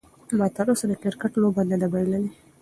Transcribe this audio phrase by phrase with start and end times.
[0.37, 2.31] ما تر اوسه د کرکټ لوبه نه ده بایللې.